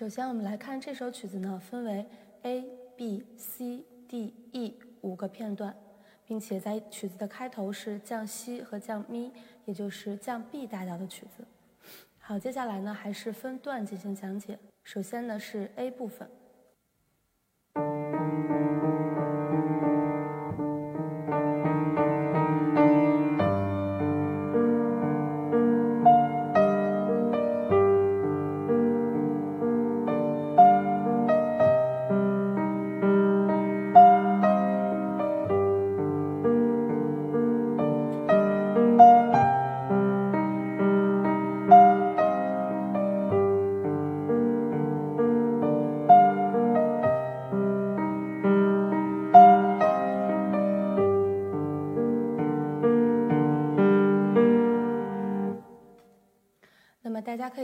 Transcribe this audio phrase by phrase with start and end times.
[0.00, 2.06] 首先，我们来看这首曲子呢，分为
[2.44, 2.64] A、
[2.96, 5.76] B、C、D、E 五个片段，
[6.24, 9.30] 并且在曲子的开头是降西和降咪，
[9.66, 11.44] 也就是降 B 大调的曲子。
[12.18, 14.58] 好，接下来呢，还是分段进行讲解。
[14.84, 16.26] 首先呢，是 A 部分。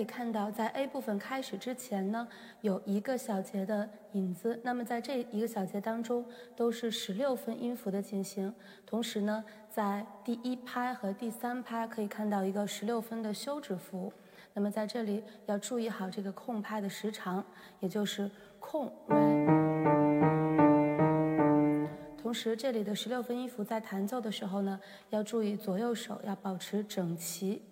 [0.06, 2.26] 看到，在 A 部分开始之前呢，
[2.60, 4.58] 有一个小节的影子。
[4.62, 6.24] 那么在这一个小节当中，
[6.54, 8.54] 都是十六分音符的进行。
[8.86, 14.12] 同时呢，在第一拍和第三拍可以看到一个十六分的休止符。
[14.54, 17.44] 那么在这里要注意好这个空拍的时长，
[17.80, 18.90] 也就是空。
[22.16, 24.80] 同时，这里的十六分音符在弹奏的时候呢，
[25.10, 27.62] 要注意左右手要保持整齐。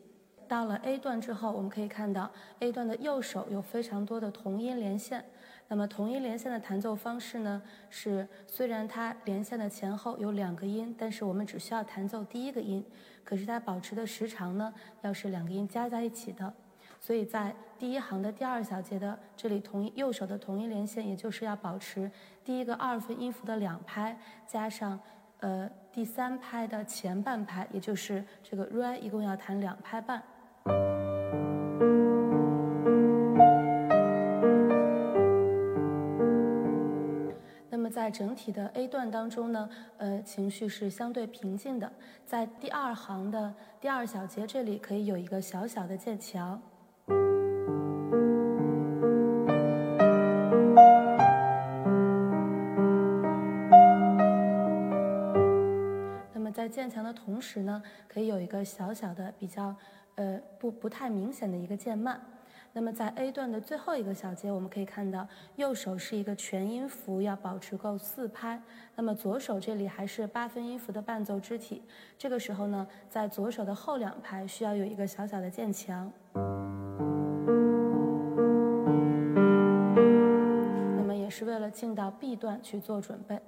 [0.48, 2.30] 到了 A 段之后，我们可以看到
[2.60, 5.24] A 段的右手有非常多的同音连线。
[5.66, 12.84] 那么同音连线的弹奏方式呢，是虽然它连线的前后有两个音，但是我们只需要弹奏第一个音，
[13.24, 16.52] 可是它保持的时长呢，要是两个音加在一起的。
[17.00, 22.10] 所以在第一行的第二小节的这里，同右手的同音连线，也就是要保持
[22.44, 25.00] 第一个二分音符的两拍，加上
[25.40, 30.22] 呃第三拍的前半拍，也就是这个 re，一共要弹两拍半。
[37.70, 39.68] 那么在整体的 A 段当中呢，
[39.98, 41.92] 呃，情绪是相对平静的。
[42.24, 46.62] 在第二行的第二小节这里，可以有一个小小的渐强。
[56.32, 59.74] 那么在渐强的同时呢，可以有一个小小的比较。
[60.16, 62.20] 呃，不不太明显的一个渐慢。
[62.76, 68.60] 那么在 A 段的最后一个小节，我们可以看到右手是一个全音符，要保持够四拍。
[68.96, 71.82] 那么左手这里还是八分音符的伴奏肢体，
[72.18, 76.12] 这个时候呢，在左手的后两拍需要有一个小小的渐强。
[80.96, 83.38] 那么也是为了进到 B 段去做准备。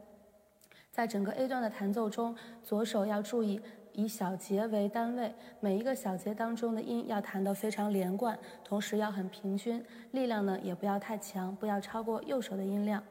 [0.93, 3.61] 在整个 A 段的弹奏中，左手要注意。
[3.97, 13.03] 以小节为单位，每一个小节当中的音要弹得非常连贯，同时要很平均，力量呢也不要太强，不要超过右手的音量。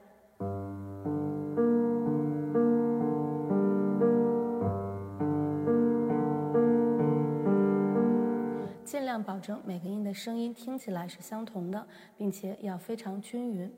[8.84, 13.74] 尽量保证每个音的声音听起来是相同的，并且要非常均匀。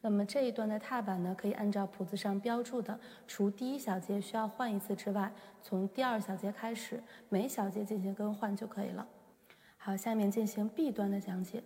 [0.00, 5.32] 那么这一段的踏板呢，可以按照谱子上标注的，除第一小节需要换一次之外，
[5.62, 9.06] 从第二小节开始，每小节进行更换就可以了。
[9.76, 11.62] 好，下面进行 B 端的讲解。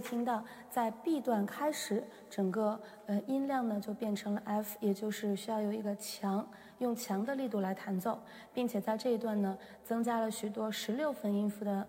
[0.00, 6.48] 听到，在 B 段开始，整个呃音量呢就变成了 F，也就是需要有一个强，
[6.78, 8.18] 用强的力度来弹奏，
[8.52, 11.86] 并且在这一段呢增加了许多十六分音符的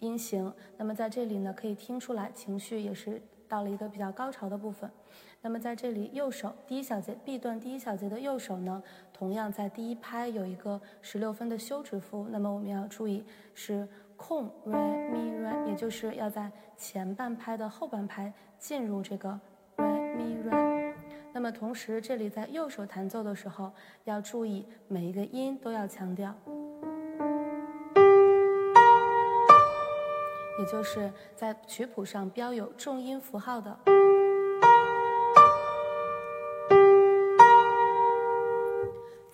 [0.00, 0.52] 音型。
[0.76, 4.90] 那么在这里呢可以听出来，情绪也是到了一个比较高潮的部分。
[5.40, 12.26] 那么在这里，右手第一小节 B 段第一小节的右手呢，同样在第一拍有一个十六分的休止符。
[12.30, 13.24] 那么我们要注意
[13.54, 13.88] 是。
[14.18, 14.72] 空 re
[15.12, 19.28] mi re，也就是要在前半拍的后半拍进入这个
[19.76, 20.94] re mi re。
[21.34, 23.70] 那么同时，这里在右手弹奏的时候
[24.04, 26.34] 要注意每一个音都要强调，
[30.58, 33.78] 也就是在曲谱上标有重音符号的。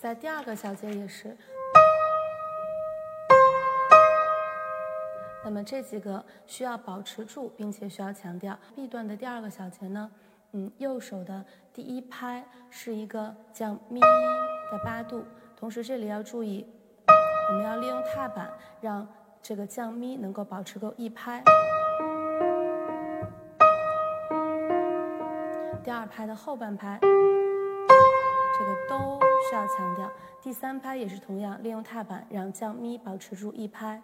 [0.02, 1.36] 在第二个小节也是。
[5.44, 8.58] 那么这几个需要保持住，并且需要强调。
[8.74, 10.10] B 段的第二个小节呢，
[10.54, 15.24] 嗯，右手的第一拍是一个降咪的八度，
[15.56, 16.66] 同时这里要注意，
[17.50, 18.50] 我们要利用踏板
[18.80, 19.06] 让
[19.40, 21.44] 这个降咪能够保持够一拍。
[25.84, 26.98] 第二拍的后半拍，
[28.58, 29.18] 这个都
[29.48, 30.10] 需要强调。
[30.40, 34.02] 第三拍也是同样利用踏板让降咪保持住一拍。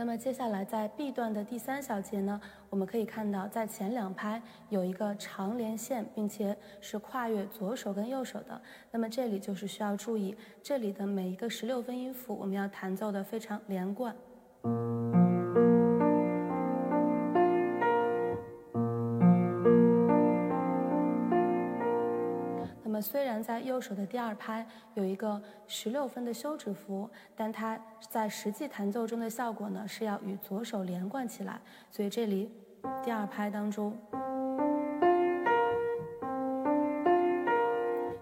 [0.00, 8.58] 那么接下来在 B 段的第三小节呢，我们可以看到在前两拍有一个长连线，并且是跨越左手跟右手的。
[8.90, 14.16] 那么这里就是需要注意，这里的每一个十六分音符我们要弹奏的非常连贯。
[23.00, 27.78] 虽然在右手的第二拍有一个十六分的休止符，但它
[28.08, 31.60] 在实际弹奏中的效果呢，是要与左手连贯起来。
[31.90, 32.50] 所以这里
[33.04, 33.96] 第二拍当中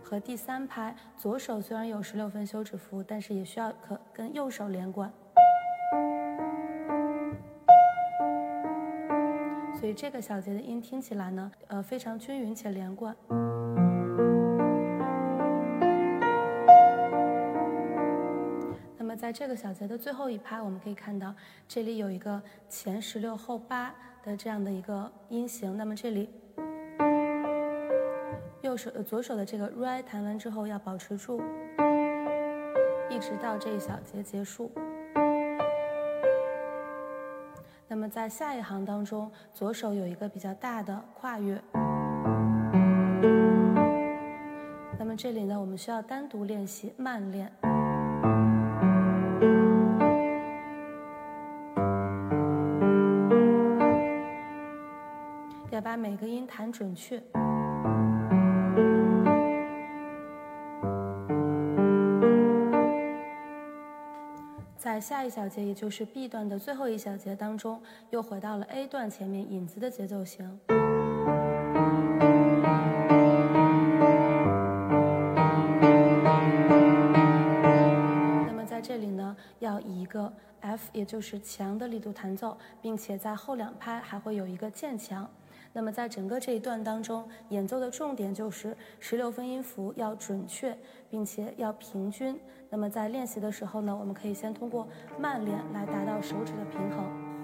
[0.02, 5.12] 和第三拍，左手虽然有十六分休止符，但是也需要可跟右手连贯。
[9.78, 13.14] 所以这个小节的音听起来呢，呃，非常均匀且连贯。
[19.16, 21.35] 在这个小节的最后一拍，我们可以看到
[21.66, 25.76] 这里有一个前十六后八的这样的一个音型。
[25.76, 26.28] 那么这里
[28.62, 31.40] 右手呃左手的这个 re 弹完之后要保持住，
[33.08, 34.70] 一直到这一小节结束。
[37.88, 41.62] 那么在下一行当中，左手有一个比较大的跨越。
[44.99, 47.50] 那么这里呢，我们需要单独练习，慢练，
[56.47, 57.23] 弹准确。
[64.79, 70.59] 在下一小节，也就是 B 段的最后一小节当中，又回到了 A 段前面引子的节奏型。
[78.47, 85.29] 那么在这里呢，要以一个 F，也就是强的力度弹奏，并且在后两拍还会有一个渐强。
[85.76, 90.75] 那么在整个这一段当中，演奏的重点就是十六分音符要准确，
[91.11, 92.40] 并且要平均。
[92.71, 94.88] 那么在练习的时候呢，我们可以先通过
[95.21, 97.36] 慢练来达到手指的平衡。